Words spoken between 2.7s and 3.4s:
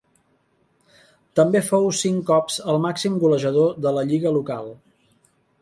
el màxim